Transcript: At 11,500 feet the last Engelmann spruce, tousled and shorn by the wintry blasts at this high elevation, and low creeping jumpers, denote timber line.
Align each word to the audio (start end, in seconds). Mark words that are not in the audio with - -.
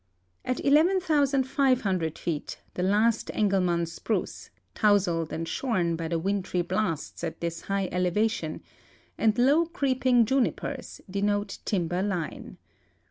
At 0.43 0.65
11,500 0.65 2.17
feet 2.17 2.59
the 2.73 2.81
last 2.81 3.29
Engelmann 3.35 3.85
spruce, 3.85 4.49
tousled 4.73 5.31
and 5.31 5.47
shorn 5.47 5.95
by 5.95 6.07
the 6.07 6.17
wintry 6.17 6.63
blasts 6.63 7.23
at 7.23 7.39
this 7.39 7.61
high 7.69 7.87
elevation, 7.91 8.63
and 9.15 9.37
low 9.37 9.67
creeping 9.67 10.25
jumpers, 10.25 11.01
denote 11.07 11.59
timber 11.65 12.01
line. 12.01 12.57